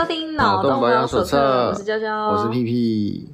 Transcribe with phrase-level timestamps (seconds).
[0.00, 3.28] 收听脑洞保养手册，我是娇娇，我是屁屁。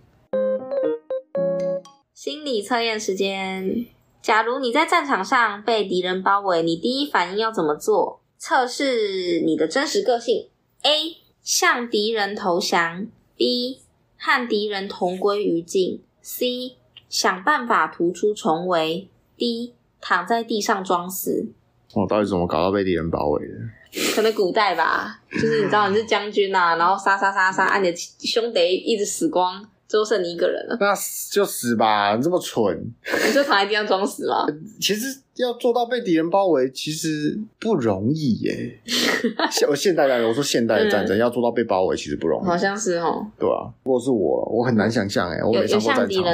[2.13, 3.87] 心理测验时间，
[4.21, 8.21] 假如你在战场上被敌人包围，你第一反应要怎么做？
[8.37, 10.49] 测试你的真实个性
[10.83, 11.19] ：A.
[11.41, 13.79] 向敌人投降；B.
[14.19, 16.73] 和敌人同归于尽；C.
[17.09, 19.09] 想办法突出重围
[19.39, 19.71] ；D.
[20.01, 21.53] 躺在地上装死。
[21.95, 23.55] 我、哦、到底怎么搞到被敌人包围的？
[24.15, 30.77] 可能古代吧，就是你知道你是将军啊， 然后杀杀杀杀，按你的兄弟一直死光，最后剩你一个人了。
[30.81, 30.95] 那
[31.33, 32.79] 就死吧，你这么蠢，
[33.27, 34.47] 你就躺在地上装死吗？
[34.81, 38.81] 其实要做到被敌人包围，其实不容易耶。
[39.51, 42.47] 现我现代的，我说现代的战争、嗯、要做到被包围，其实不容易。
[42.47, 43.27] 好像是哦。
[43.39, 46.25] 对啊，如果是我，我很难想象哎，我没上过战场，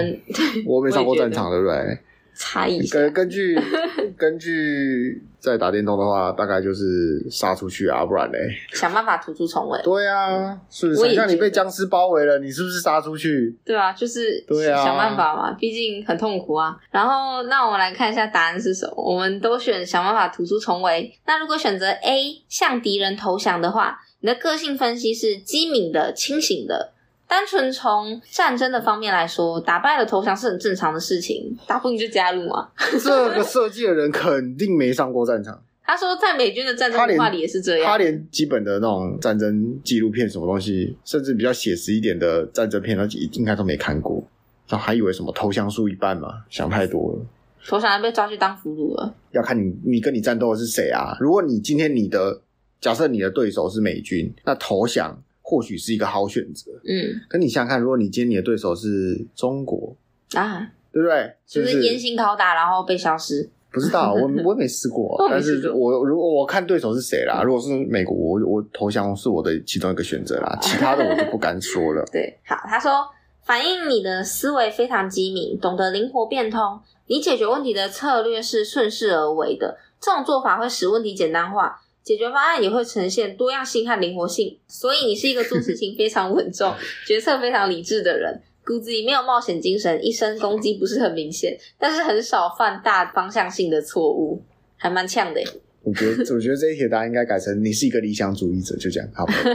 [0.66, 1.98] 我没上过战场，对不对？
[2.34, 2.86] 差异。
[2.88, 3.58] 根根据
[4.16, 8.38] 根据在打电动的话，大概就是杀出去啊，不然嘞，
[8.72, 9.80] 想办法突出重围。
[9.82, 11.14] 对啊，是不是？
[11.14, 13.56] 像你被僵尸包围了，你是不是杀出去？
[13.64, 16.76] 对啊，就是对啊，想办法嘛，毕竟很痛苦啊。
[16.90, 18.94] 然后，那我们来看一下答案是什么。
[18.96, 21.12] 我们都选想办法突出重围。
[21.26, 26.92] 那如果选择 A 向敌人投降的话，你的个性分析是机敏的、清醒的。
[27.32, 32.68] 单纯从战争的方面来说，打败了投降是很正常的事情，打不赢就加入嘛。
[33.02, 35.58] 这个设计的人肯定没上过战场。
[35.82, 37.86] 他说，在美军的战争文化里也是这样。
[37.86, 44.22] 他连基本的那种战争纪录片什么东西，甚至比较写实一点的战争片，他应该都没看过。
[44.68, 46.28] 他还以为什么投降输一半嘛？
[46.50, 47.18] 想太多了。
[47.66, 49.14] 投降还被抓去当俘虏了。
[49.30, 51.16] 要看你你跟你战斗的是谁啊？
[51.18, 52.42] 如果你今天你的
[52.78, 55.22] 假设你的对手是美军，那投降。
[55.52, 59.94] 或许是一个好选择，嗯，可你想想看，如果你今天你的对手是中国
[60.32, 61.34] 啊，对不对？
[61.46, 63.50] 就是严刑拷打，然后被消失。
[63.70, 72.02] 不知道，我 我也没试过，但是我如果我看对手是谁啦，如果是美国，我我投降是我的其中一个选择啦，其他的我就不敢说了。
[72.10, 73.06] 对，好，他说，
[73.44, 81.81] 反映你的思维非常机敏，懂得灵活变通，你解决问题的策略是顺势而为的，这种做法会使问题简单化。
[82.02, 86.74] 解决方案也会呈现多样性和灵活性，所以你是一个做事情非常稳重、
[87.06, 94.42] 决策非常理智的人，骨子里没有冒险精神，一身攻击不是很明显，但是很少犯大方向性的错误，
[94.76, 95.40] 还蛮呛的。
[95.84, 99.50] 我觉得，我觉得这一题答案应该改成你是一个理想主义者，就这样，好不好？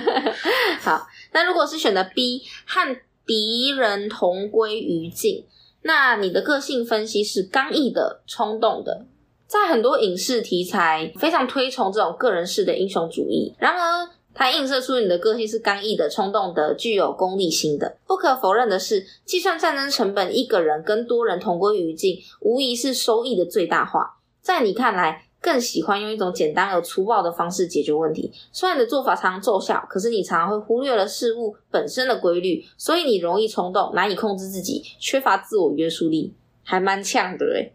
[0.79, 5.45] 好，那如果是选择 B 和敌人同归于尽，
[5.83, 9.05] 那你的个性分析是刚毅的、冲动的。
[9.47, 17.97] 在很多影视题材非常推崇这种个人式的英雄主义，然而它映射出你的个性是刚毅的、冲动的、具有功利心的。
[18.05, 24.19] 不可否认的是，计算战争成本，一个人跟多人同归于尽，无疑是收益的最大化。
[24.41, 28.31] 在你看来，更喜欢用一种简单而粗暴的方式解决问题。
[28.51, 37.73] 虽然你的做法常常奏效，可是你常常会忽略了事物本身的规律，所以你容易冲动，难以控制自己，缺乏自我约束力，还蛮呛的诶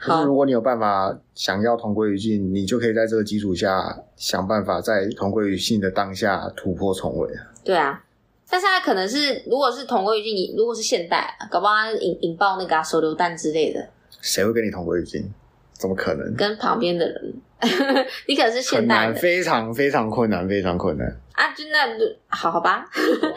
[0.00, 7.44] 可是，如果你有办法想要同归于尽，你就可以在这个基础下想办法在同归于尽的当下突破重围啊。
[7.62, 8.02] 对啊，
[8.48, 13.88] 但是他可能是，如果是同归于尽，你如果是现代，搞不好引引爆那个手榴弹之类的，
[14.22, 15.30] 谁会跟你同归于尽？
[15.74, 16.34] 怎么可能？
[16.34, 17.34] 跟旁边的人，
[18.26, 21.52] 你可能是现代，非常非常困难，非常困难啊！
[21.54, 21.86] 就那
[22.28, 22.86] 好好吧，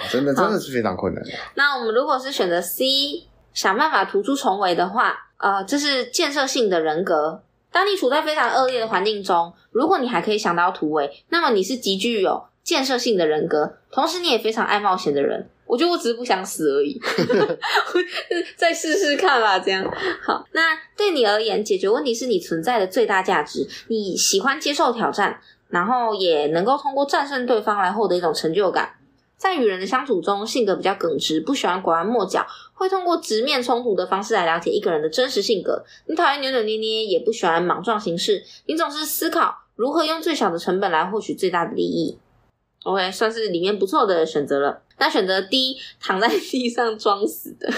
[0.10, 1.22] 真的 真的是非常困难。
[1.56, 5.14] 那我们如果是选择 C，想办法突出重围的话。
[5.44, 7.44] 呃，这是建设性的人格。
[7.70, 13.76] 当你处在非常恶劣的环境中，如果你还可以想到突围，那么你是极具有建设性的人格。
[13.92, 15.50] 同时，你也非常爱冒险的人。
[15.66, 16.98] 我觉得我只是不想死而已，
[18.56, 19.60] 再试试看吧。
[19.60, 19.84] 这样
[20.22, 20.46] 好。
[20.54, 23.68] 那对你而言，解决问题是你存在的最大价值。
[23.90, 28.94] 你喜欢接受挑战，然后也能够通过战胜对方来获得一种成就感。
[29.44, 35.84] 在与人的相处中，性格比较耿直，不喜欢拐弯抹角，会通过直面冲突的方式来了解一个人的真实性格。
[36.08, 38.42] 你讨厌扭扭捏捏，也不喜欢莽撞行事。
[38.68, 42.18] 你总是思考如何用最小的成本来获取最大的利益。
[42.86, 44.82] OK，算是里面不错的选择了。
[44.98, 47.70] 那选择 D，躺在地上装死的，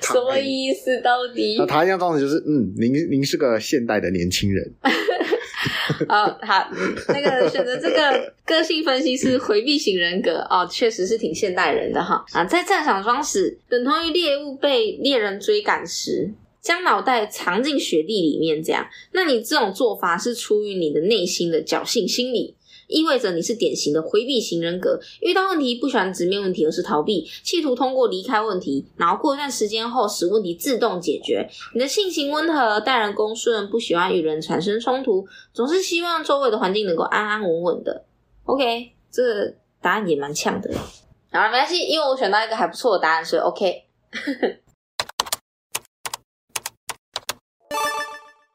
[0.00, 1.00] 什么意思？
[1.00, 1.56] 到底？
[1.58, 4.72] 那躺在地上装死就是，嗯，您您是个现代的年轻人。
[6.08, 6.68] 啊 好，
[7.08, 18.86] 那个选择这个个性分析师回避型人格哦， 确实是挺现代人的哈啊，在战场装死等同于猎物被猎人追赶时，将脑袋藏进雪地里面这样。
[19.12, 22.54] 那你这种做法是出于你的内心的侥幸心理。
[22.86, 31.48] 意味着你是典型的回避型人格，遇到问题不喜欢直面问题，而是逃避，企图通过离开问题，然后过一段时间后使问题自动解决。
[31.74, 38.04] 你的性情温和，待人恭顺，不喜欢与人产生冲突，总是希望周围的环境能够安安稳稳的。
[38.44, 40.70] OK，这个答案也蛮呛的。
[41.32, 43.84] 好了，没关系，因为我选到一个还不错的答案，所以 OK。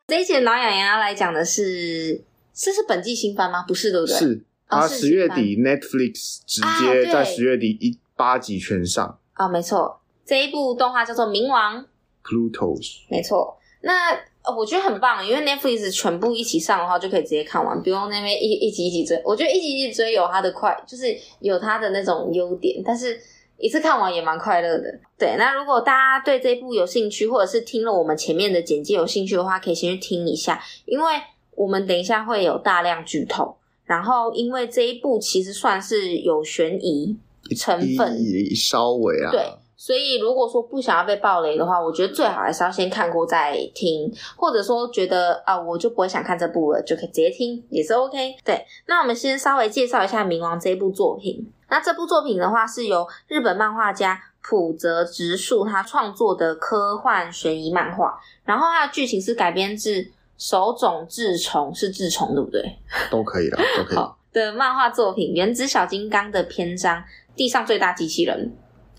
[0.07, 2.23] 这一集老养羊要来讲的是，
[2.61, 3.63] 这是本季新番吗？
[3.65, 4.15] 不是，对不对？
[4.17, 9.17] 是，它十月底 Netflix 直接在十月底一八集全上。
[9.33, 11.81] 啊，没错，这一部动画叫做《冥王》
[12.23, 12.97] ，Plutos。
[13.09, 14.11] 没错，那
[14.57, 19.21] 我觉得很棒，因为 Netflix 全部一起上的话，就可以直接看完，不用那边一一集一集追。
[19.23, 23.19] 我觉得一集一集追有它的快，就是有它的那种优点，但是。
[23.61, 25.35] 一次看完也蛮快乐的，对。
[25.37, 31.13] 那如果大家对这一部有兴趣，或者是听了我们前面的简介有兴趣的话，可以先去听一下，因为
[31.59, 33.57] 我们等一下会有大量剧透。
[33.83, 37.17] 然后，因为这一部其实算是有悬疑
[37.57, 38.17] 成分，
[38.55, 39.41] 稍微啊，对。
[39.75, 48.35] 所以，如果说不想要被暴雷的话，我觉得最好还是要先看过再听，或者说觉得啊，我就不会想看这部了，就可以直接听，也是 OK。
[48.43, 51.51] 对，那我们先稍微介绍一下《冥王》这一部作品。
[51.69, 62.63] 那这部作品的话，是由日本漫画家浦泽直树他创作的科幻悬疑漫画，然后它的剧情是改编自手冢治虫，是治虫对不对？
[63.11, 63.95] 都可以了， 都可以。
[63.95, 66.97] 好的漫画作品《原子小金刚》的篇章
[67.35, 68.51] 《地上最大机器人》，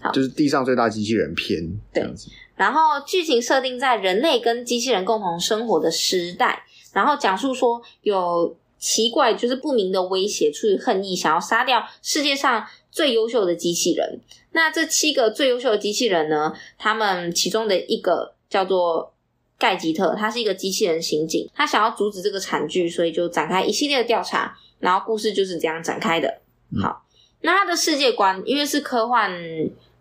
[0.05, 1.59] 好，就是《地上最大机器人》篇
[1.93, 2.29] 这样子。
[2.29, 8.57] 对，然后剧情设定在人类跟机器人共同生活的时代，然后讲述说有。
[8.83, 14.23] 奇怪，就是不明的威胁，出于恨意，想要杀掉世界上最优秀的机器人。
[14.53, 16.55] 那这七个最优秀的机器人呢？
[16.79, 19.13] 他们其中的一个叫做
[19.61, 24.57] 盖吉特，他是一个机器人刑警，他想要阻止这个惨剧，所以就展开一系列的调查。
[24.81, 26.41] 然后故事就是这样展开的。
[26.83, 27.05] 好，
[27.43, 29.31] 那他的世界观，因为是科幻。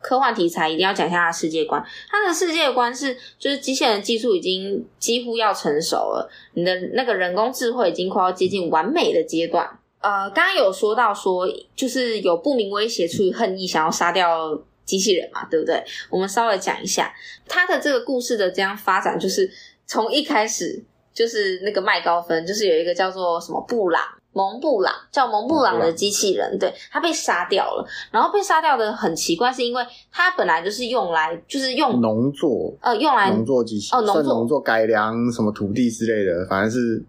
[0.02, 1.84] 科幻题材一定要讲一下他的世界观。
[2.10, 9.70] 他的世界观是，就是机器人技术已经几乎要成熟了，你的那个人工智慧已经快要接近完美的阶段。
[10.00, 11.46] 呃，刚刚有说到说，
[11.76, 14.58] 就是有不明威胁，出于恨意想要杀掉
[14.90, 15.84] 机器人嘛，对不对？
[16.10, 17.14] 我们稍微讲一下
[17.48, 19.48] 他的这个故事的这样发展，就是
[19.86, 20.84] 从一开始
[21.14, 24.02] 就是那个麦高芬，就是有一个叫做什么布朗。
[24.32, 27.86] 蒙布朗叫蒙布朗的机器人，对，他被杀掉了。
[28.12, 37.04] 然后被杀掉的很奇怪，是因为他本来就是用来就是用农作，呃，用来农作机器哦，农作农作改良什么土地之类的，反正是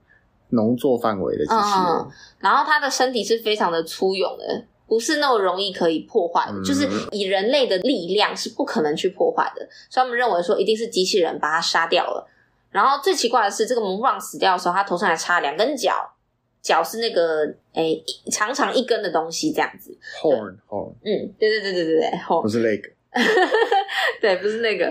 [0.48, 1.98] 农作范围的机器人。
[1.98, 9.66] 嗯，然后他的身体是非常的粗勇的，不是那么容易可以破坏的，嗯，就是以人类的力量是不可能去破坏的。
[9.88, 12.28] 所以他们认为说一定是机器人把它杀掉了。
[12.72, 16.12] 然后最奇怪的是，这个魔布朗死掉的时候，他头上还插两根角。
[16.60, 19.96] 脚是那个诶、欸，长长一根的东西，这样子。
[20.20, 22.90] horn horn，嗯，对对对对对对，horn 不是那个，
[24.20, 24.86] 对，不是那个，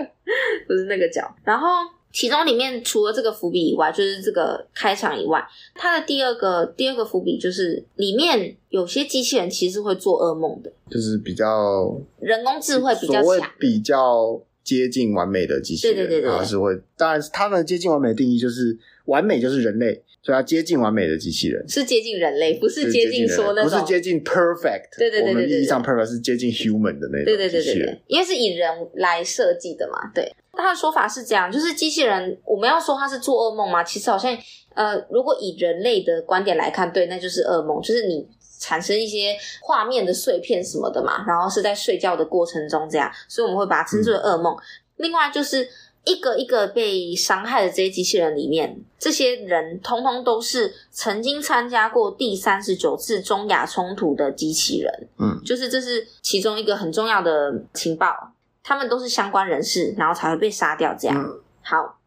[0.66, 1.32] 不是那个脚。
[1.44, 1.68] 然后
[2.12, 5.40] 其中里面除了这个伏笔以外，就是这个开场以外，
[5.74, 16.80] 它的第二个第二个伏笔就是里面有些机器人其实会做噩梦的，就是比较人工智慧比较强，比较接近完美的机器人，对对对是会。
[16.96, 20.02] 当然，它的接近完美的定义就是完美就是人类。
[20.22, 24.98] 所以它接近完美的机器人是接近人类，不是接近说那种，不是接近 perfect。
[24.98, 27.24] 对对对对对，我们意义上 perfect 是接近 human 的那种。
[27.24, 30.10] 对对对对对，因为是以人来设计的嘛。
[30.14, 33.82] 对，他的说法是这样，就是机器人，我们要说它是做噩梦吗？
[33.82, 34.36] 其实好像，
[34.74, 44.54] 呃，如果以人类的观点来看，对，那就是噩梦，就是你产生一些画面的碎片什么的嘛，然后是在睡觉的过程中这样，所以我们会把它称之为噩梦。
[44.54, 44.60] 嗯。
[44.96, 45.66] 另外就是。
[46.04, 55.08] 一个一个被伤害的这些机器人里面，这些人通通都是曾经参加过第三十九次中亚冲突的机器人。
[55.18, 60.94] 嗯，就是这是其中一个很重要的情报，他们都是相关人士，然后才会被杀掉。
[60.98, 61.16] 这样。
[61.16, 61.98] 嗯，好，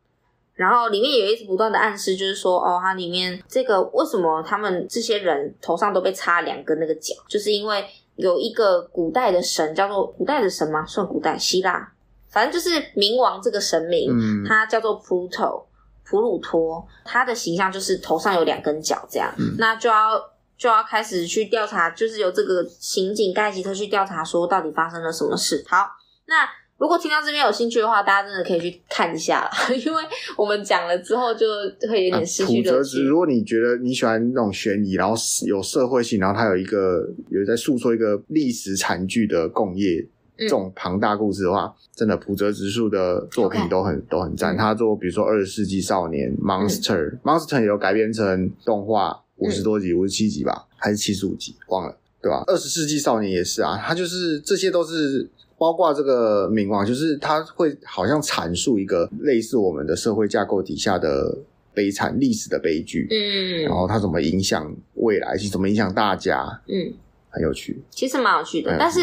[0.56, 7.86] 然后里面有一直不断的暗示，就是说，哦，它里面这个为什么他们这些人头上都被插两根那个角，就是因为
[8.16, 10.84] 有一个古代的神叫做古代的神吗？
[10.84, 11.92] 算古代希腊。
[12.34, 15.66] 反正就是冥王这个神明，嗯、他叫做 Pluto
[16.06, 20.20] 普鲁托，他的形象就是头上有两根角这样，嗯、那就要
[20.58, 25.64] 就要开始去调查，就是由这个刑警盖吉特去调查，说到底发生了什么事。
[25.68, 25.88] 好，
[26.26, 29.52] 那如果听到这边有兴趣的话，大家真的可以去看一下啦，
[29.86, 30.04] 因为
[30.36, 31.46] 我们讲了之后就
[31.88, 33.04] 会有点失去乐趣。
[33.04, 40.06] 如果你觉得你喜欢那种悬疑，然后有社会性，然后它有一个有在诉说一个历史惨剧的共业。
[40.38, 44.56] 这种庞大故事的话，真的普泽直树的作品都很.都很赞。
[44.58, 52.44] 他做比如说《二十世纪少年》Monster、嗯、Monster 也有改编成动画，五十多集，五十七集吧，还是七十五集，忘了，对吧？
[52.52, 61.38] 《二十世纪少年》也是啊，他就是这些都是包括这个冥王，就是他会好像阐述一个类似我们的社会架构底下的
[61.74, 66.94] 悲惨历史的悲剧，嗯，然后他怎么影响未来，是怎么影响大家，嗯。
[67.36, 68.78] 很有趣，其实蛮有趣的。
[68.78, 69.00] 但是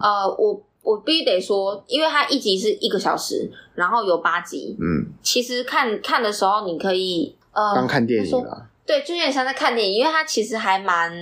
[0.00, 11.12] 呃，我我必须得说，因为它一集是一个小时，然后有八集，嗯，其实看看的时候你可以呃当看电影了，对，就有点像在看电影，因为它其实还蛮。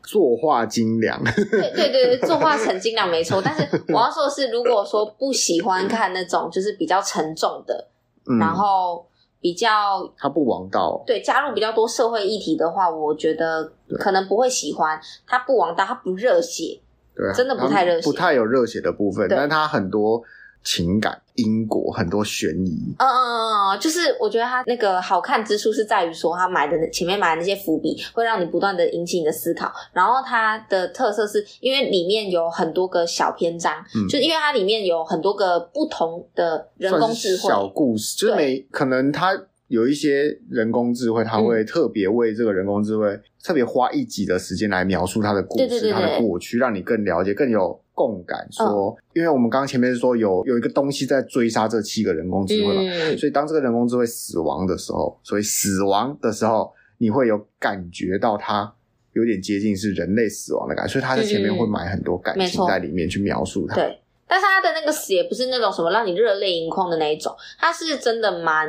[0.00, 3.40] 作画精良，对对对对，作画成精良没错。
[3.44, 7.88] 但是我要说的是，如果说不喜欢看那种就是比较沉重的，
[8.26, 9.06] 嗯、然后
[9.38, 14.98] 比较它不王道，对，加入比较多社会议题的话，我觉得可能不会喜欢。
[15.26, 16.80] 它不王道，它不热血，
[17.18, 20.22] 对，真的不太热血，不太有热血的部分，但它很多。
[20.64, 23.38] 情感、因果很多悬疑，嗯嗯嗯
[23.70, 29.72] 嗯，就是我觉得它那个好看之处是在于说，他埋的前面埋的那些伏笔，会让你不断的引起你的思考。
[29.92, 39.40] 然后它的特色是因为里面有很多个小篇章，嗯、就因为它里面有很多个不同的人工智慧小故事，就是每可能它。
[39.68, 48.46] 有一些人工智慧，它会特别为这个人工智慧、嗯、特别花一集的时间来描述他的故事、他的过去，让你更了解、更有共感。
[48.50, 58.74] 说，哦、因为我们刚刚前面是说有有一个东西在追杀这七个人工智慧嘛，嗯、所以当这个人工智慧死亡的时候，所以死亡的时候，你会有感觉到它
[59.12, 63.76] 有点接近是人类死亡的感觉，所以他在前面会埋很多感情在里面去描述它。
[63.76, 68.68] 对，但是他的那个死也不是那种什么让你热泪盈眶的那一种，他是真的蛮。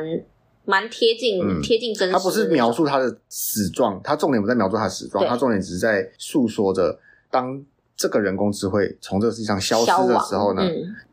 [0.70, 6.96] 蛮贴近贴近真实，他不是描述他的死状，他重点不在描述他的死状，他重点只是在诉说着，
[7.30, 7.60] 当
[7.96, 10.62] 这个人工智慧从这个世界上消失的时候呢，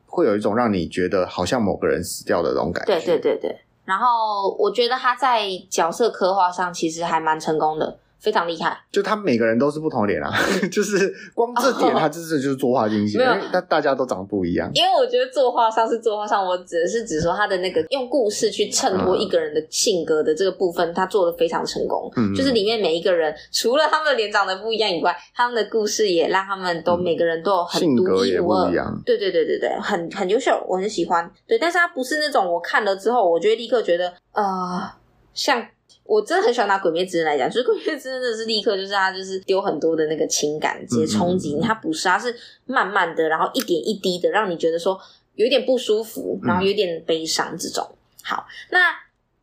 [0.06, 2.94] 会有一种让你觉得好像某个人死掉的那种感觉。
[2.94, 7.98] 对对对对，然后我觉得他在角色刻画上其实还蛮成功的。
[8.20, 10.32] 非常厉害，就他每个人都是不同的脸啊，
[10.72, 14.70] 就是光这点，他真的就是作画精细，因为大大家都长得不一样。
[14.74, 22.12] 因为我觉得作画上是作画上，我指的是指说他的那个用故事去衬托一个人的性格的这个部分，他做的非常成功。
[22.16, 28.72] 嗯，就是里面每一个人，除了他们的脸长得不一样以外，他们的故事也让他们都每个人都有很独一无二。
[29.06, 31.30] 对对对对对，很很优秀，我很喜欢。
[31.48, 34.90] 对，但是他不是那种我看了之后，我觉得立刻觉得呃
[35.34, 35.64] 像。
[36.08, 42.34] 我真的很喜欢拿《鬼灭之刃》来讲，就是《鬼灭之刃》真的是立刻就是他就是丢很多的那个情感直接冲击你，他不是，他是
[42.66, 45.00] 慢慢的，然后一点一滴的让你觉得说
[45.36, 47.88] 有点不舒服，然后有点悲伤这种。
[48.24, 48.96] 好，那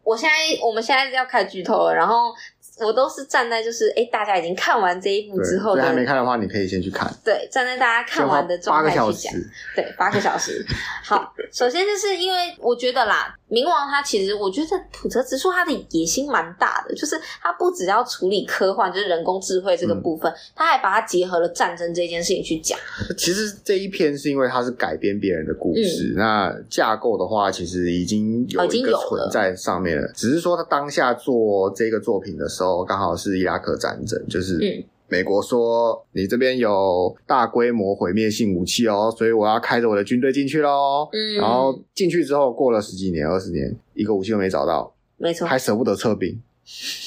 [0.03, 0.35] 我现在
[0.67, 2.35] 我们现在要开始剧透了，然后。
[2.81, 7.09] 我都是站在就是哎，大家已经看完这一部之后，对，还没看的话，你可以先去看。
[7.25, 9.33] 对，站在大家看完的状态去讲。
[9.77, 10.65] 对，八个小时。
[11.05, 22.77] 好，首先就是因为我觉得啦，冥王他其实我觉得普泽直树他的野心蛮大的，就是他不只要处理科幻，就是人工智慧这个部分，嗯、他还把它结合了战争这件事情去讲。
[23.17, 32.64] 其实这一篇是因为它是改编别人的故事，嗯、那架构的话其实已经有一个存在上面了，了只是说他当下做这个作品的时候。
[32.87, 41.09] 刚好是伊拉克战争，就是美国说你这边有大规模毁灭性武器哦，所以我要开着我的军队进去喽。
[41.13, 46.41] 嗯，然后进去之后过了十几年、二十年，一个武器都没找到，没错，还舍不得撤兵。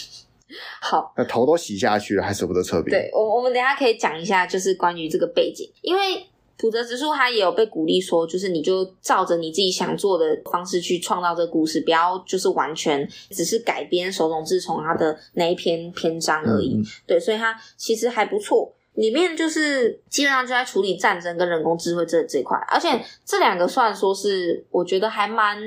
[0.81, 2.91] 好，那头都洗下去了，还舍不得撤兵。
[2.91, 6.27] 对，我我们等一下可以讲一下，就是关于这个背景，因为。
[6.57, 16.75] 浦泽直树他也有被鼓励说，就是你就照着你自己想做的方式去创造这个故事，不要就是完全只是改编手冢治虫他的那一篇篇章而已。
[16.75, 25.57] 嗯、对，所以他其实还不错，里面就是基本上就在处理战争跟人工智慧这这一块，而且这两个算说是我觉得还蛮。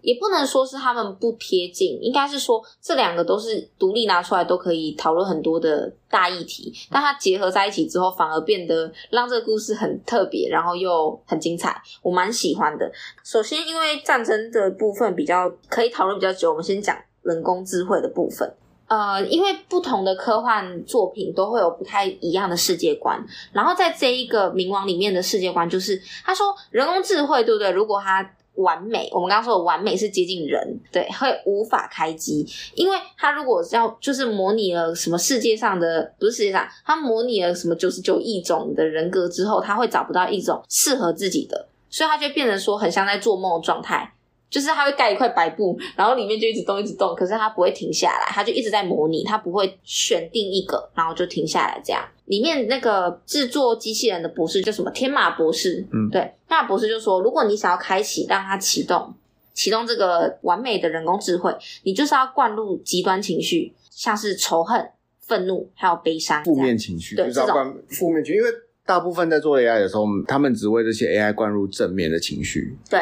[0.00, 12.90] 也不能说是他们不贴近，应该是说这两个都是独立拿出来都可以讨论很多的大议题，但它结合在一起之后，反而变得让这个故事很特别，然后又很精彩，我蛮喜欢的。
[13.24, 18.54] 首先，因为战争的部分比较可以讨论比较久，我们先讲人工智慧的部分。
[18.86, 27.70] 呃，因为不同的科幻作品都会有不太一样的世界观，然后在这一个冥王里面的世界观就是，他说人工智慧对不对？
[27.70, 28.22] 如果他
[28.58, 44.12] 完美，我们刚刚说的完美是接近人，对，会无法开机，因为他如果要就是模拟了什么世界上的，不是世界上，他模拟了什么九十九亿种的人格之后，他会找不到一种适合自己的，所以他就变成说很像在做梦的状态。
[44.50, 52.02] 就是他会盖一块白布，然后里面就一直动，一直动，可是它不会停下来，它就一直在模拟，它不会选定一个，然后就停下来这样。
[52.24, 54.90] 里面那个制作机器人的博士叫什么？
[54.90, 59.14] 天马博士，嗯，对，天马博士就说，如果你想要开启，让它启动，
[59.52, 64.90] 启动这个完美的人工智慧，你就是要灌入极端情绪，像是仇恨、
[65.20, 68.50] 愤怒，还有悲伤，负面情绪，对，就是要灌负面情绪，因为
[68.86, 73.00] 大部分在做 AI 的时候，他们只为这些 AI 灌入正面的情绪，对。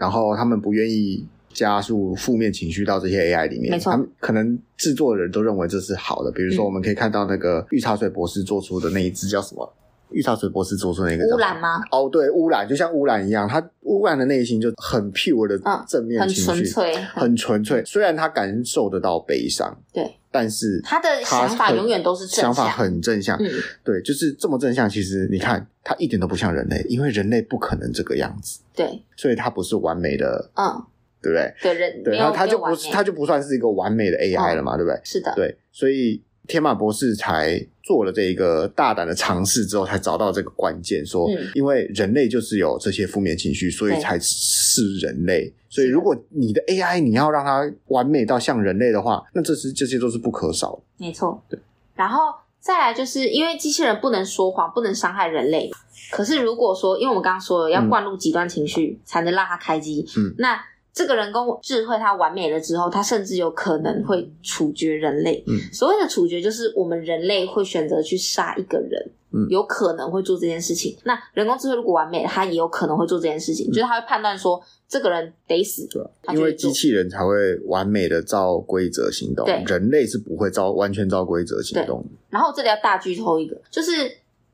[0.00, 3.70] 然后他们不愿意加速负面情绪到这些 AI 里面。
[3.70, 6.32] 没错，他们可能制作的人都认为这是好的。
[6.32, 9.72] 比如说，我们可以看到那个御茶水博士做出的那一只叫什么？
[10.12, 11.80] 玉茶水博士做出那个污染吗？
[11.92, 17.84] 哦，对，污染就像污染一样，他污染的内心就很 pure 的正面情绪，嗯、很纯粹，很纯粹。
[17.84, 23.36] 虽然他感受得到悲伤，对，但是他的想法永远都是正向，想法很正向。
[23.38, 23.50] 嗯，
[23.84, 24.88] 对，就是这么正向。
[24.88, 28.60] 其实你看，他一点都不像人类，因为人类不可能这个样子。
[28.74, 30.82] 对，所以他不是完美的，嗯，
[31.22, 31.54] 对不对？
[31.62, 35.00] 对人，对，然后他就不是，他就不算是一个完美的 AI 了嘛，嗯、对不对？
[35.04, 36.22] 是的，对，所以。
[36.50, 45.52] 天马博士才做了这一个大胆的尝试之后，才找到这个关键，说，因为人类就是有这些负面情绪，所以才是人类。
[45.68, 50.82] 所以，如果你的 AI 你要让它完美到像人类的话，那这是这些都是不可少的。
[50.96, 51.56] 没错，对。
[51.94, 55.70] 然后再来，就是因为机器人不能说谎，不能伤害人类。
[56.10, 60.60] 可是如果说，因为我们刚刚说了，要灌入极端情绪才能让它开机，嗯，那。
[60.92, 65.42] 这个人工智慧它完美了之后，它甚至有可能会处决人类。
[65.46, 70.96] 嗯，所谓的处决就是我们人类会选择去杀一个人，嗯，有可能会做这件事情。
[71.04, 75.86] 那人工智慧如果完美了，它也有可能会做这件事情，嗯，就是它会判断说这个人得死。
[75.88, 76.02] 对，
[76.34, 82.04] 因为机器人才会完美的照规则行动，对，人类是不会照完全照规则行动。
[82.28, 83.90] 然后这里要大剧透一个，就是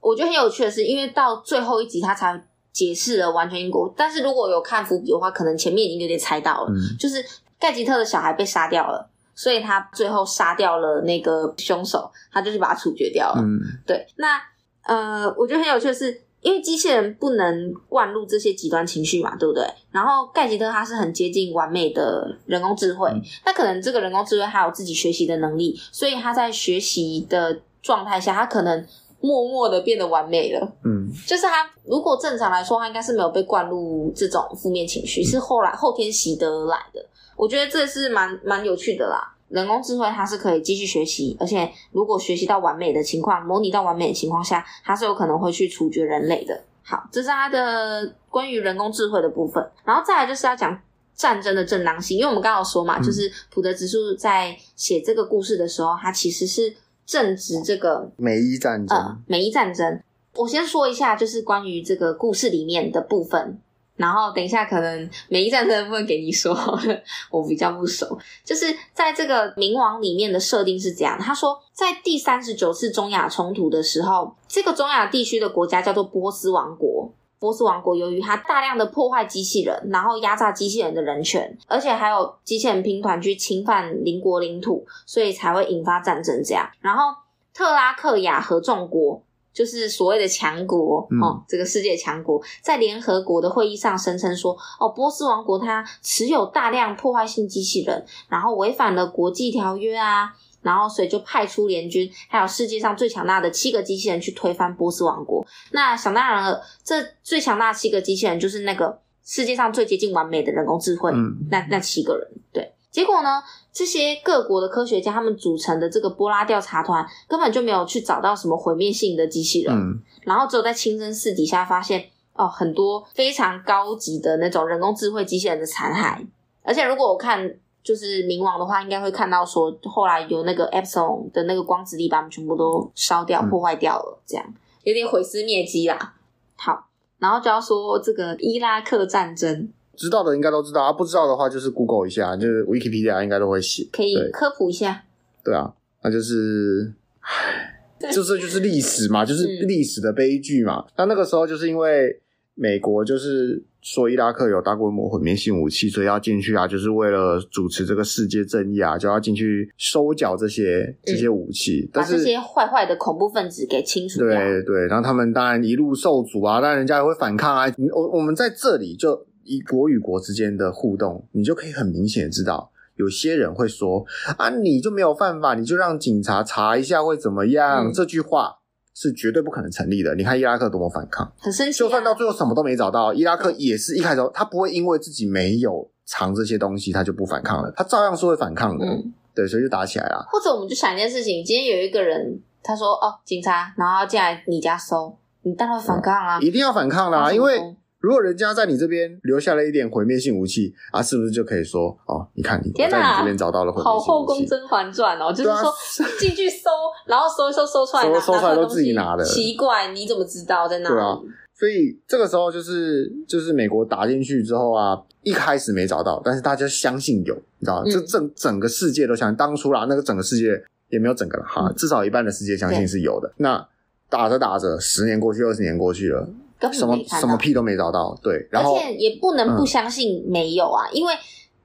[0.00, 2.46] 我觉得很有趣的是，因为到最后一集它才。
[2.76, 7.24] 解释了完全因果，但是如果有看伏笔的话，可能前面已经有点猜到了，嗯、就是
[7.58, 13.40] 盖吉特的小孩被杀掉了，所以他最后杀掉了那个凶手，他就去把他处决掉了。
[13.40, 14.06] 嗯，对。
[14.16, 14.38] 那
[14.82, 19.64] 呃，我觉得很有趣的是，因为机器人不能灌入这些极端情绪嘛，对不对？
[19.90, 23.10] 然后盖吉特他是很接近完美的人工智慧，
[23.46, 28.86] 那、嗯、可能这个人工智慧还有自己学习的能力，所以他在学习的状态下，他可能。
[29.20, 37.04] 默默的变得完美了，嗯，就是他如果正常来说，他应该是没有被灌入这种负面情绪，嗯，是后来后天习得而来的。
[37.34, 39.34] 我觉得这是蛮蛮有趣的啦。
[39.48, 46.62] 人工智慧它是可以继续学习，而且如果学习到完美的情况，模拟到完美的情况下，它是有可能会去处决人类的。
[46.82, 49.66] 好，这是它的关于人工智慧的部分。
[49.84, 50.78] 然后再来就是要讲
[51.14, 56.74] 战争的正当性，因为我们刚刚有说嘛，嗯，就是普德指数在写这个故事的时候，他其实是。
[57.06, 60.02] 正值这个美伊战争，呃，美伊战争。
[60.34, 63.58] 我先说一下，就是关于这个故事里面的部分，
[63.94, 68.18] 然后等一下可能美伊战争的部分给你说好了， 我比较不熟。
[68.44, 77.10] 就是在这个冥王里面的设定是这样，他说在第三十九次中亚冲突的时候，这个中亚地区的国家叫做波斯王国。
[77.38, 86.68] 波斯王国由于它大量的破坏机器人，然后压榨机器人的人权，而且还有机器人兵团去侵犯邻国领土，所以才会引发战争这样。
[86.80, 87.14] 然后
[87.52, 89.22] 特拉克亚合众国
[89.52, 100.34] 就是所谓的强国、嗯、哦，这个世界强国在联合国的会议上声称说，哦，波斯王国它持有大量破坏性机器人，然后违反了国际条约啊。
[100.66, 105.46] 然后，所以就派出联军，还有世界上最强大的七个机器人去推翻波斯王国。
[105.70, 111.12] 那想当然了，这最强大的七个机器人就是那个世界上最接近完美的人工智慧。
[111.14, 112.72] 嗯，那那七个人，对。
[112.90, 113.40] 结果呢，
[113.72, 119.72] 这些各国的科学家他们组成的这个波拉调查团根本就没有去找到什么毁灭性的机器人。
[119.72, 126.26] 嗯，然后只有在清真寺底下发现哦，很多非常高级的那种人工智慧机器人的残骸。
[126.64, 127.54] 而且如果我看。
[127.86, 134.44] 就是冥王的话，应该会看到说，后来有那个 Epsilon 的那个光子力把他们全部都烧掉、破坏掉了，这样
[134.82, 136.16] 有点毁尸灭迹啦。
[136.56, 136.88] 好，
[137.20, 145.04] 然后就要说这个伊拉克战争，知道的应该都知道啊，不知道的话就是 Google 一下，就是 Wikipedia 应该都会写，可以科普一下。
[145.44, 145.72] 对啊，
[146.02, 150.84] 那就是，唉，这这就是历史嘛，就是历史的悲剧嘛。
[150.96, 152.20] 那那个时候就是因为
[152.54, 153.62] 美国就是。
[153.86, 164.28] 说伊拉克有大规模毁灭性武器，所以要进去啊，就是为了主持这个世界正义啊，就要进去收缴这些这些武器，嗯、但是把这些坏坏的恐怖分子给清除掉。
[164.28, 167.72] 对对，然后他们当然一路受阻啊，当然人家也会反抗啊。
[167.94, 174.04] 我我们在这里就以国与国之间的互动，你就可以很明显的知道，有些人会说
[174.36, 177.86] 啊，你就没有犯法，你就让警察查一下会怎么样？
[177.86, 178.56] 嗯、这句话。
[178.96, 180.14] 是绝对不可能成立的。
[180.14, 181.84] 你看伊拉克多么反抗，很生气啊。
[181.84, 188.86] 就算到最后什么都没找到，伊拉克也是一开始他不会因为自己没有藏这些东西，他就不反抗了，他照样是会反抗的。
[188.86, 190.26] 嗯，对，所以就打起来了。
[190.32, 197.76] 或者我们就想一件事情，今天有一个人他说哦，警察，然后进来你家搜，你当然会反抗啊，嗯，一定要反抗啦，因为。
[198.06, 202.24] 如果人家在你这边留下了一点毁灭性武器啊，是不是就可以说哦？
[202.34, 204.06] 你看你在你这边找到了毁灭性武器。
[204.06, 205.74] 好后宫甄嬛传哦，就是说
[206.16, 206.70] 进去搜，
[207.06, 209.24] 然后搜一搜，搜出来，搜搜出来都自己拿的。
[209.24, 210.94] 奇怪，你怎么知道在哪里？
[210.94, 211.18] 对啊，
[211.52, 217.90] 所以这个时候就是就是美国打进去之后啊，一开始没找到，但是大家相信有，你知道吗？
[217.90, 223.32] 这、嗯、整整个世界都相信，当初啦，那个整个世界也没有整个了哈，至少一半的世界相信是有的。
[223.38, 223.66] 那
[224.08, 226.28] 打着打着，十年过去，二十年过去了，
[226.72, 231.12] 什么什么屁都没找到，对，然后而且也不能不相信没有啊，嗯、因为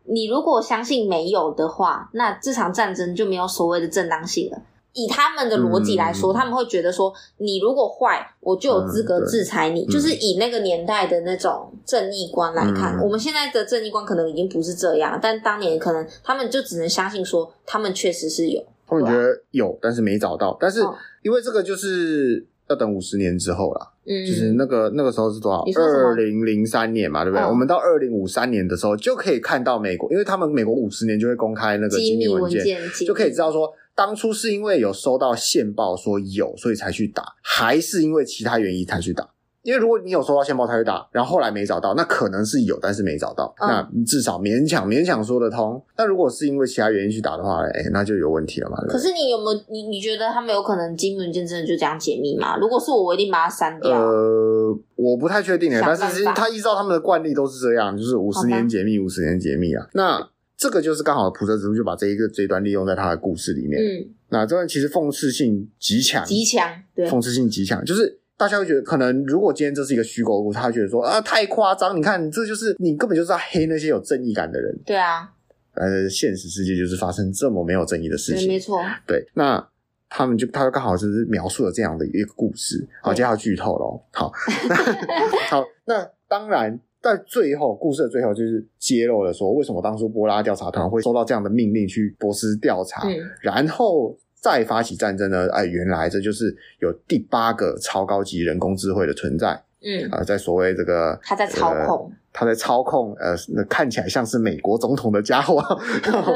[0.05, 4.61] 你如果相信没有的话，那这场战争就没有所谓的正当性了。
[4.93, 9.87] 以他们的逻辑来说，嗯，他们会觉得说，你如果坏，我就有资格制裁你，嗯。
[9.87, 18.61] 就是以那个年代的那种正义观来看，嗯，我们现在的正义观可能已经不是这样，但当年可能他们就只能相信说，他们确实是有。
[18.85, 20.57] 他们觉得有，但是没找到。
[20.59, 20.81] 但是
[21.21, 25.63] 因为这个就是要等五十年之后啦，嗯，就是那个那个时候是多少？
[25.79, 27.43] 二零零三年嘛，对不对？
[27.43, 33.73] 哦，我们到二零五三年的时候就可以看到美国，因为他们美国五十年就会公开那个机密文件，就可以知道说。
[33.93, 39.29] 当初是因为有收到线报说有，所以才去打，还是因为其他原因才去打？
[39.63, 45.81] 因为如果你有收到线报他会打，然后后来没找到，那可能是有，但是没找到，嗯、那至少勉强勉强说得通。
[45.97, 48.77] 那如果是因为其他原因去打的话，哎、欸，那就有问题了嘛。
[48.89, 52.57] 可是你有没有你你觉得他们有可能机密文件真的就这样解密吗？
[52.57, 53.91] 如果是我，我一定把它删掉。
[53.91, 59.87] 呃，我不太确定诶，但是其实他依照他们的惯例都是这样，就是五十年解密，五十年解密啊。
[59.93, 60.29] 那。
[60.57, 63.81] 这个就是刚好普泽直树就把这一个这一段利用在他的故事里面。
[63.81, 74.75] 嗯，那这段其实讽刺性极强，极强，对，讽刺性极强，就是大家会觉得，可能如果今天这是一个虚构故事，他会觉得说啊太夸张，你看这就是你根本就是在黑那些有正义感的人。
[74.83, 75.29] 对啊，
[75.75, 78.79] 呃，现实世界就是发生这么没有正义的事情，没错。
[79.05, 79.63] 对，那
[80.09, 82.83] 他们就他就刚好就是描述了这样的一个故事。
[83.03, 84.01] 好，接下来剧透喽。
[84.11, 84.31] 好，
[84.67, 84.75] 那
[85.47, 86.79] 好，那当然。
[87.03, 95.47] 在最后，故事的最后就是揭露了说，为什么当初波拉调查团会收到这样的命令去波斯调查，嗯，然后再发起战争呢？
[95.51, 105.63] 哎，原来这就是有第八个超高级人工智慧的存在，嗯啊，在所谓这个他在操控，呃、他在操控，呃，那看起来像是美国总统的家伙，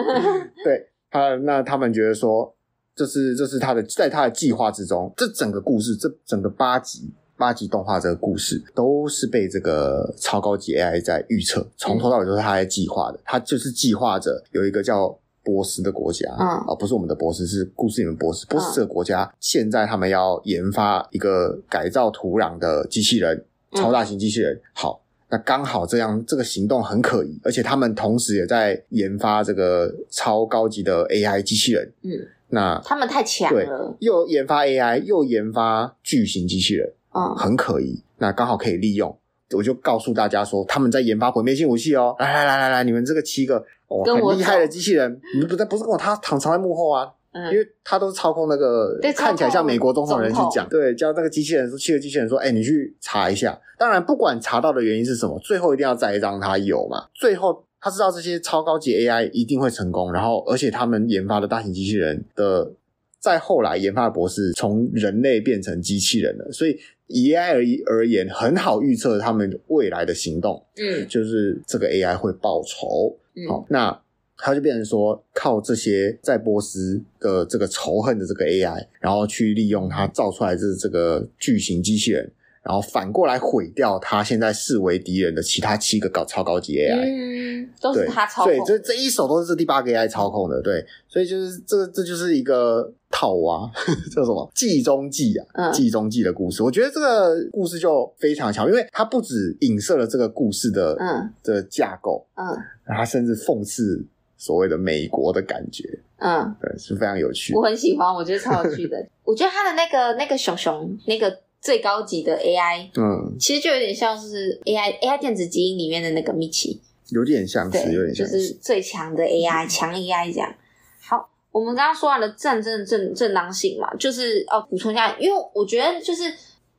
[0.63, 2.55] 对他，那他们觉得说，
[2.95, 7.11] 这是这是他的，在他的计划之中，这整个故事，这整个八集。
[7.37, 13.19] 八集动画这个故事都是被这个超高级 AI 在预测，从头到尾都是他在计划的。
[13.25, 15.09] 他就是计划着有一个叫
[15.45, 18.45] 波斯的国家，啊、嗯，不是我们的波斯，是故事里面波斯。
[18.47, 24.59] 波斯这个国家现在他们要研发一个改造土壤的机器人，超大型机器人。
[24.73, 31.93] 好，那刚好这样，这个行动很可疑，而且他们同时也在研发这个超高级的 AI 机器人。
[32.01, 32.11] 嗯，
[32.49, 36.91] 那他们太强了，又研发 AI，又研发巨型机器人。
[37.13, 39.15] 嗯，很可疑，那刚好可以利用。
[39.55, 42.15] 我就告诉大家说，他们在研发毁灭性武器哦。
[42.19, 47.11] 来来来来来，你们这个七个哦很厉害的机器人，你不在不是跟我他躺藏在幕后啊？
[47.31, 53.59] 嗯，因为他都是操控那个看起来像美国总统的人去讲，对，叫那个机器人说，七个机器人说，哎、欸，你去查一下。
[53.77, 57.07] 当然，不管查到的原因是什么，最后一定要栽赃他有嘛。
[57.13, 62.71] 最后他知道这些超高级 AI 一定会成功，然后而且他们研发的大型机器人的。
[63.17, 70.65] 再后来研发的博士从人类变成机器人了，所以以 AI 而而言，很好预测他们未来的行动。
[70.77, 73.17] 嗯，就是这个 AI 会报仇。
[73.35, 74.01] 嗯，好，那
[74.37, 82.31] 他就变成说，靠这些在波斯的这个仇恨的这个 AI，然后去利用它造出来的这个巨型机器人。
[82.65, 88.51] 然后反过来毁掉他现在视为敌人的其他七个高超高级 AI，嗯，都是他操控。
[88.51, 93.69] 对，这这一手都是这第八个 AI 操控的，对，所以就是这个这就是一个套娃，
[94.11, 96.63] 叫什么计中计啊，嗯，计中计的故事。
[96.63, 102.47] 我觉得这个故事就非常强，因为它不止影射了这个故事的嗯的架构，嗯，
[102.83, 104.03] 然后它甚至讽刺
[104.37, 107.53] 所谓的美国的感觉，嗯，对，是非常有趣。
[107.53, 108.97] 我很喜欢，我觉得超有趣的。
[109.23, 111.41] 我觉得他的那个那个熊熊那个。
[111.65, 120.53] 最高级的 AI，嗯，其实就有点像是 AI AI 电子基因里面的那个米奇，有点像是，有点像是，就是最强的 AI， 强 AI 这样。
[121.01, 126.31] 好，我们刚刚说完了战争的正正当性嘛，就是哦，补充一下，因为我觉得就是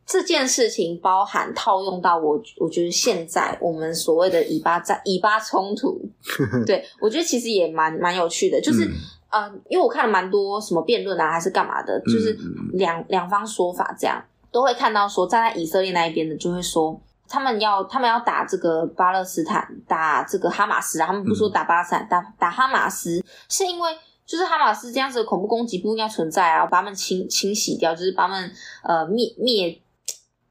[0.06, 6.00] 这件事情包含套用到我，我觉得现在我们所谓的以巴战、以巴冲突，
[6.64, 8.94] 对我觉得其实也蛮蛮有趣的，就是、嗯、
[9.30, 12.38] 呃，因为我看了蛮多什么辩论啊，还是干嘛的，就是
[12.74, 14.24] 两两方说法这样。
[14.56, 21.06] 都会看到说，站在以色列那一边的就会说，他们要他们要打这个巴勒斯坦，打这个哈马斯啊。
[21.06, 23.90] 他们不说打巴勒斯坦，打打哈马斯，是因为
[24.24, 28.50] 就是哈马斯这样子的恐怖攻击不应该存在啊，把他们清清洗掉，就是把他们
[28.82, 29.78] 呃灭灭，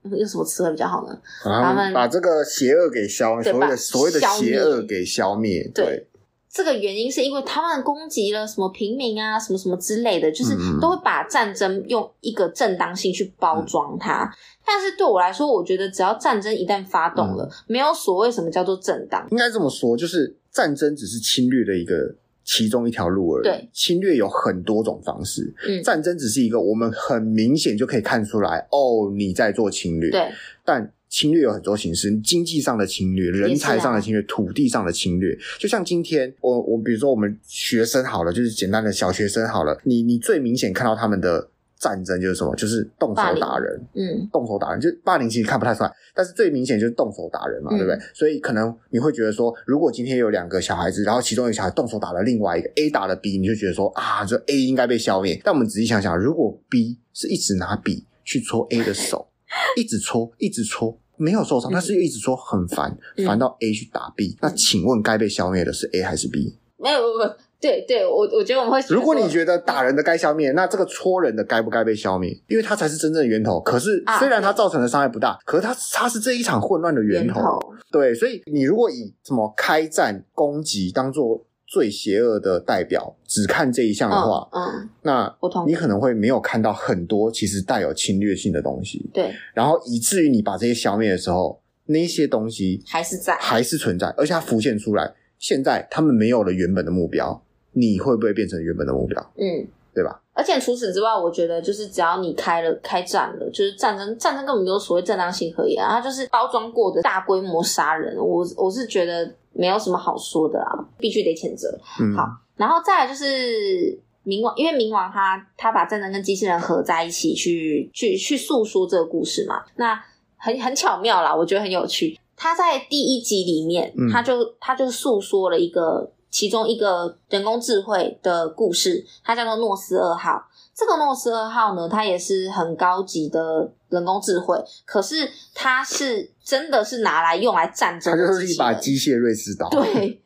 [0.03, 1.17] 用什么词汇比较好呢？
[1.43, 6.07] 把他们把这个邪恶给消，所谓的所谓的邪恶给消灭，对。
[6.55, 14.23] 这个原因是因为他们攻击了什么平民啊，什么什么之类的，就是都会把战争用一个正当性去包装它。
[14.23, 14.31] 嗯、
[14.65, 19.27] 但是对我来说，我觉得只要战争一旦发动了，嗯、没有所谓什么叫做正当。
[19.31, 22.15] 应该这么说，就是战争只是侵略的一个
[22.45, 23.43] 其中一条路而已。
[23.43, 25.53] 对，侵略有很多种方式。
[25.67, 30.09] 嗯，战争只是一个我们很明显就可以看出来，哦，你在做侵略。
[30.09, 30.31] 对，
[30.63, 30.89] 但。
[31.15, 35.33] 侵略有很多形式，经济上的侵略、人才上的侵略、啊、土地上的侵略。
[35.57, 41.49] 就像今天，我我比如说我们学生好了，就是简单的小学生好了，你你最明显看到他们的
[41.79, 42.53] 战争就是什么？
[42.57, 43.81] 就是动手打人。
[43.93, 47.97] 嗯，动手打人，就霸凌其实看不太出来，但是最明显就是动手打人嘛，嗯、对不对？
[48.13, 55.39] 所以可能你会觉得说，如果今天有两个小孩子，然后其中一个小孩动手打了另外一个 A 打了 B，你就觉得说啊，这 A 应该被消灭。
[55.45, 59.29] 但我们仔细想想，如果 B 是一直拿笔去戳 A 的手，
[59.77, 60.99] 一直戳，一直戳。
[61.17, 64.37] 没有受伤，但是又一直说很烦，烦、嗯、到 A 去打 B、嗯。
[64.41, 66.57] 那请问该被消灭的是 A 还是 B？
[66.77, 68.85] 没有，不不，对对，我我觉得我们会。
[68.89, 72.29] 如果你觉得打人的该消灭，那这个戳人的该不该被消灭？
[72.47, 73.59] 因为他才是真正的源头。
[73.61, 77.35] 可是虽然他造成的伤害不大，啊、可是他他是这一场混乱的源头。
[77.35, 77.59] 源头
[77.91, 81.45] 对，所以你如果以什么开战攻击当做。
[81.67, 95.13] 最邪恶的代表，只看这一项的话，嗯，嗯，那你可能会没有看到很多其实带有侵略性的东西，对，然后以至于你把这些消灭的时候，那些东西还是在，还是存在，而且它浮现出来。
[95.37, 99.19] 现在他们没有了原本的目标，你会不会变成原本的目标？
[99.37, 100.21] 嗯，对吧？
[100.33, 108.15] 而且除此之外，我觉得就是只要你开了开战了，就是战争，战争根本没有所谓正当性可言，它就是包装过的大规模杀人。
[108.17, 109.33] 我我是觉得。
[109.55, 111.67] 没有什么好说的啊，必须得谴责。
[111.99, 119.99] 嗯、好，然后再来就是冥王，因为冥王他他把战争跟机器人合在一起去去去诉说这个故事嘛，那
[120.37, 122.19] 很很巧妙啦，我觉得很有趣。
[122.35, 130.45] 他在第一集里面，嗯、他就他就诉说了一个其中一个人工智慧的故事，它叫做诺斯二号。
[130.77, 138.27] 这个诺斯二号呢，它也是很高级的人工智慧，可是它是真的是拿来用来战争的。
[138.27, 139.69] 它就是一把机械瑞士刀。
[139.69, 140.21] 对，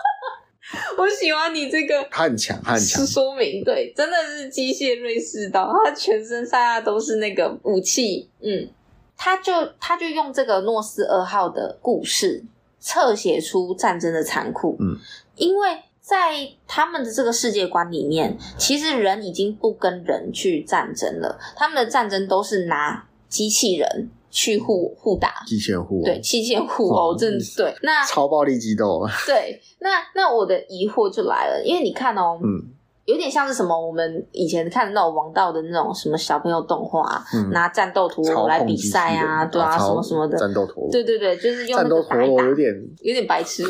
[0.96, 2.08] 我喜欢你这个。
[2.10, 3.04] 它很强，它很强。
[3.04, 8.30] 是说明对，真的是机械瑞士刀，它全身上下都是那个武器。
[8.40, 8.66] 嗯，
[9.14, 12.42] 他就他就用这个诺斯二号的故事，
[12.80, 14.74] 侧写出战争的残酷。
[14.80, 14.96] 嗯，
[15.36, 15.82] 因为。
[16.02, 27.72] 在他们的这个世界观里面，其实人已经不跟人去战争了，他们的战争都是拿机器人去互互打，机器人互，对，机器人互殴，真的对。
[27.82, 32.60] 那超暴力激斗，对，那那我的疑惑就来了，因为你看哦，嗯，
[33.04, 40.36] 有点像是什么我们以前看的那种王道的那种什么小朋友动画，嗯、拿战斗陀螺来比赛啊，对啊，什么什么的。
[40.36, 43.62] 战斗陀螺，对对对，就是用那个打一打，有点有点白痴。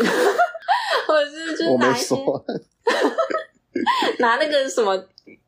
[1.07, 2.15] 或者是就是拿一些
[4.19, 4.97] 拿那个什么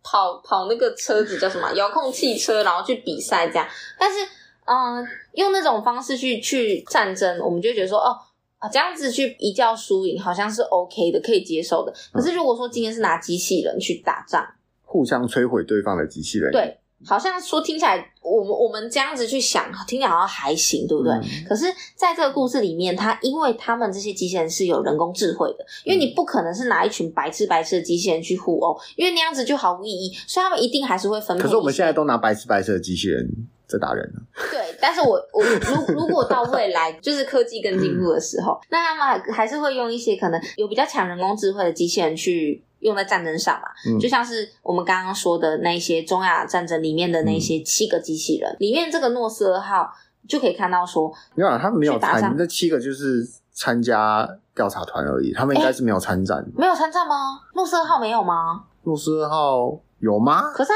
[0.03, 3.67] 跑跑那个车子叫什么遥控汽车，然后去比赛这样。
[3.99, 4.19] 但是，
[4.65, 8.17] 嗯、呃，用那种方式去去战争，我们就觉得说，哦
[8.59, 11.93] 啊，这样子去一较输赢，好像是 OK 的，可以接受的。
[12.13, 14.47] 可是，如果说今天是拿机器人去打仗，
[14.83, 16.79] 互相摧毁对方的机器人，对。
[17.07, 21.13] 好像说听起来，我们我们这样子去想，听起来好像还行，对不对？
[21.13, 31.43] 嗯、可是，在这个故事里面，他因为他们这些机器人是有人工智慧的，因为你不可能是拿一群白痴白痴的机器人去互殴，因为那样子就毫无意义，所以他们一定还是会分配。
[31.43, 33.29] 可是我们现在都拿白痴白痴的机器人
[33.67, 34.19] 在打人啊。
[34.51, 42.65] 对，但是我我如如果到未来就是科技更进步的时候，嗯、那他们还还是会用一些可能有比较强人工智慧的机器人去。
[42.81, 49.91] 用在战争上嘛，嗯、就像是我们刚刚说的那些中亚战争里面的那些七个机器人，嗯、里面这个诺斯二号
[50.29, 57.41] 就可以看到说，没有啊，他们没有参，那七个就是参加调查团而已，他们应该是没有参战，没有参战吗？
[57.55, 58.65] 诺斯二号没有吗？
[58.85, 60.51] 诺斯二号有吗？
[60.53, 60.75] 可是他，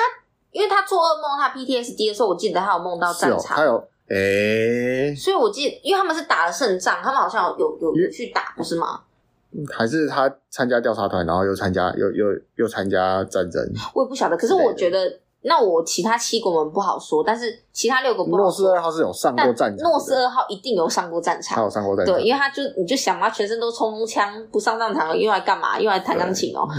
[0.53, 3.77] 因为他做噩梦，他 PTSD 的时候，我记得他有梦到战场，他有，
[4.09, 9.01] 哎、欸，所以我记得，因为他们是打了胜仗，他们好像有有有去打，不是吗？
[9.74, 13.62] 还是他参加调查团，然后又参加又又又参加战争，
[13.94, 14.37] 我也不晓得。
[14.37, 18.38] 可是我觉得，那我其他七个我们不好说，但是其他六个不好说。
[18.42, 25.79] 诺斯二号是有上过战场，诺斯二号一定有上过战场，他有上过战场，对，因为他就你就想嘛全身都冲枪，不上战场用来干嘛？
[25.79, 26.66] 用来弹钢琴哦。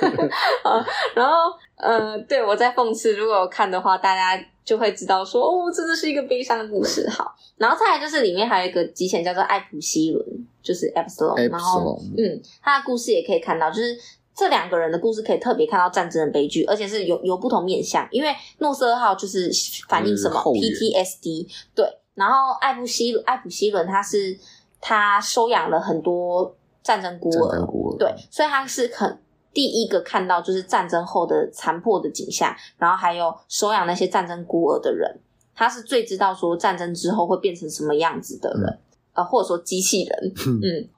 [1.14, 1.32] 然后，
[1.76, 7.08] 呃，对我在讽刺，如果有看的话，大家就会知道说，哦，这是一个悲伤的故事。
[7.08, 10.24] 好，然后再来就是里面还有一个机器人叫做艾普西伦。
[10.64, 13.94] 就是 Epsilon，然后嗯，他的故事也可以看到，就是
[14.34, 18.06] 这两个人的故事可以特别看到战争的悲剧，而且是有有不同面向。
[18.10, 19.48] 因为诺斯二号就是
[19.88, 24.36] 反映什么 PTSD，对，然后艾普西艾普西伦他是
[24.80, 27.64] 他收养了很多战争孤儿。
[27.64, 27.96] 孤儿。
[27.96, 29.18] 对，所以他是很
[29.52, 35.20] 第一个看到就是战争后的残破的景象，然后还有收养那些战争孤儿的人，
[35.54, 38.78] 他是最知道说战争之后会变成什么样子的人，嗯、
[39.14, 40.88] 呃，或者说机器人， 嗯。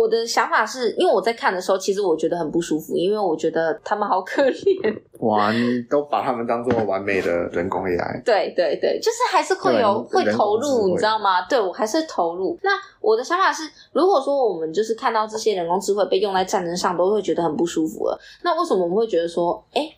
[0.00, 5.00] 我我的想法是因为我在看的时候，其实我觉得很不舒服，因为我觉得他们好可怜。
[5.20, 8.24] 哇，你都把他们当做完美的人工 AI？
[8.24, 11.42] 对对对，就是还是会有会投入，你知道吗？
[11.42, 12.58] 对，我还是投入。
[12.62, 18.18] 那我的想法是，如果说我们就是看到这些人工智慧被用在战争上，都会觉得很不舒服了。
[18.42, 19.94] 那为什么我们会觉得说，哎，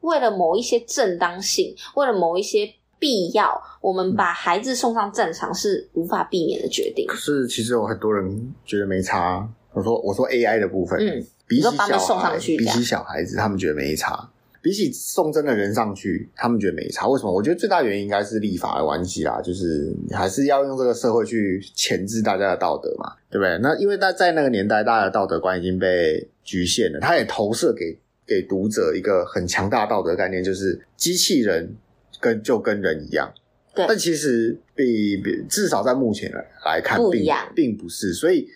[0.00, 2.68] 为了某一些正当性，为了某一些。
[2.98, 7.06] 必要，我们把孩子送上战场是无法避免的决定。
[7.06, 9.48] 可是，其实有很多人觉得没差。
[9.72, 14.28] 我说，我说 AI 的部分，嗯，比起小孩，比起小孩子，他们觉得没差。
[14.60, 17.06] 比起送真的人上去，他们觉得没差。
[17.06, 17.32] 为什么？
[17.32, 23.56] 我觉得最大原因应该是立法的关系啦，就是你还是要用这个社会去钳制大家的道德嘛，对不对？
[23.62, 31.72] 那因为在在那个年代，大家的道德观已经被局限了，他也投射给给读者一个很强大道德概念，就是机器人。
[32.20, 33.32] 跟就跟人一样，
[33.74, 38.12] 对，但其实比比至少在目前来来看，并并不是。
[38.12, 38.48] 所以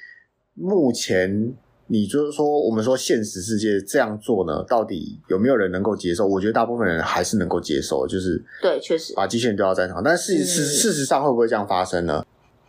[0.54, 1.54] 目前
[1.86, 6.26] 你就是说，我们说现实世界这样做呢，到底有没有人能够接受？
[6.26, 10.02] 我觉得大部分人还是能够接受，就是对，确实把机器人丢到战场。
[10.02, 12.24] 但事实事实上会不会这样发生呢？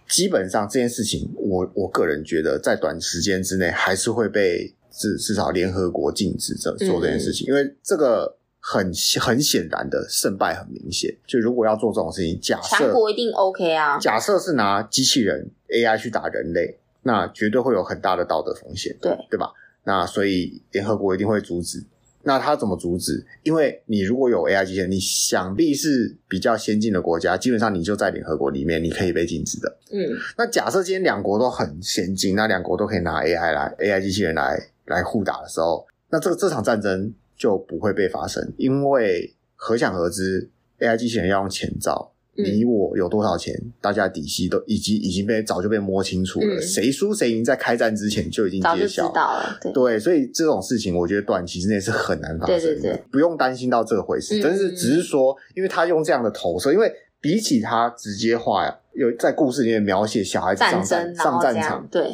[0.10, 8.38] 基本上这件事情，我我个人觉得，在短时间之内还是会被至至少联合国禁止这做这件事情，因为这个。
[8.66, 14.00] 很很显然的胜败很明显，就如果要做这种事情，假设强国一定 OK 啊。
[14.00, 19.52] 假设是拿机器人 AI 去打人类，那绝对会有很大的道德风险，对对吧？
[19.84, 21.84] 那所以联合国一定会阻止。
[22.26, 23.26] 那他怎么阻止？
[23.44, 29.78] 因为你如果有 AI 机器人，你想必是比较先进的国家，基本上你就在联合国里面，你可以被禁止的。
[29.92, 30.18] 嗯。
[30.38, 37.14] 那假设今天两国都很先进，那两国都可以拿 AI 来 AI 机器人来来互打的时候，那这个这场战争。
[37.44, 49.14] 就不会被发生，因为可想而知，AI 机器人要用钱造，嗯、你我有多少钱，大家底细都已经已经被早就被摸清楚了，谁输谁赢，在开战之前就已经揭晓，
[49.62, 54.40] 对，对，所以这种事情，我觉得短期之内是很难发生的，对对对，不用担心到这个回事。
[54.40, 62.10] 嗯、但是只是说，因为他用这样的投射，因为比起他直接画呀，有在故事里面描写小孩子上战上战场，对，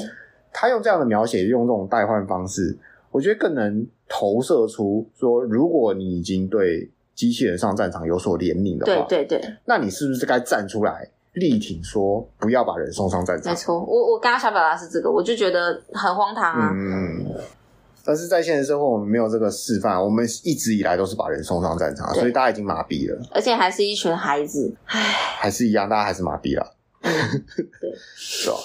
[0.51, 2.75] 他用这样的描写，用这种代换方式。
[3.11, 13.53] 我觉得更能投射出说，如果你已经对机器人上战场有所怜悯的话，对对对，那你是不是该站出来力挺，说不要把人送上战场？
[13.53, 16.71] 没错，我我刚刚想表达是这个，我就觉得很荒唐啊。
[16.73, 17.25] 嗯，
[18.03, 24.99] 但是在现实生活，我们没有这个示范，我们一直以来都是把人送上战场，所以大家已经麻痹了，而且还是一群孩子，唉，
[25.39, 26.75] 还是一样，大家还是麻痹了。
[27.01, 27.11] 对，
[28.15, 28.55] 是吧？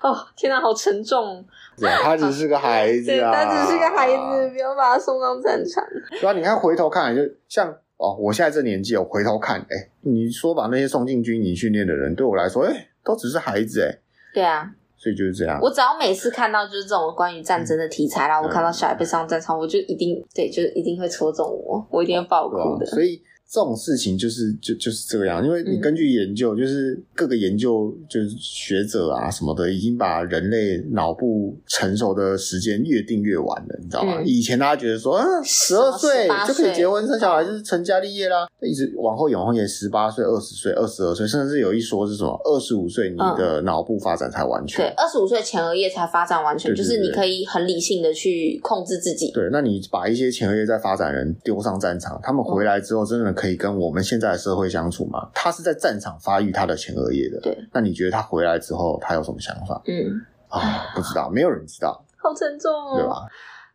[0.00, 1.44] 哦，天哪，好沉重。
[1.80, 5.84] 对，他只是个孩子啊，他只是个孩子， 不要把他送上战场。
[6.20, 13.98] 对啊，你看回头看，就像哦，我现在这年纪，我回头看，哎，你说把那些送进军营训练的人，对我来说，哎，都只是孩子，哎。
[14.34, 15.58] 对啊，所以就是这样。
[15.62, 22.86] 我只要每次看到就是这种关于战争的题材，然后我看到小孩被上战场，我就一定对，就是一定会戳中我，我一定会爆哭的。
[22.86, 23.22] 所以。
[23.50, 34.18] 这种事情就是就就是这个样，因为你根据研究，嗯、就是各个研究就是学者啊什么的，已经把人类脑部成熟的时间越定越晚了，你知道吗？
[34.18, 44.84] 嗯、以前大家觉得说，啊，十二岁就可以结婚生小孩，就是成家立业啦，一直往后延，往后延，十八岁、二十岁、二十二岁，甚至有一说是什么二十五岁，你的脑部发展才完全。
[44.84, 49.32] 对，二十五岁前额叶才发展完全，就是你可以很理性的去控制自己。
[49.32, 53.37] 对，那你把一些前额叶在发展人丢上战场，他们回来之后真的。
[53.38, 55.30] 可以跟我们现在的社会相处吗？
[55.32, 57.40] 他是在战场发育他的前额叶的。
[57.40, 59.80] 对，那你觉得他回来之后，他有什么想法？
[59.86, 62.04] 嗯啊，不知道，没有人知道。
[62.16, 63.26] 好沉重哦，对吧？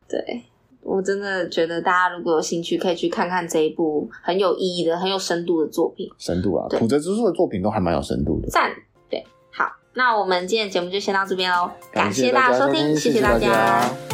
[0.09, 0.43] 对，
[0.81, 6.09] 我真的觉得大家如果有兴趣，可以去看看这一部很有意义的、很有深度的作品。
[6.17, 8.49] 深度啊，土泽之树的作品都还蛮有深度的。
[8.49, 8.69] 赞，
[9.09, 14.12] 对，好，那我们今天的节目就先到这边喽，感谢大家收听，谢谢大家。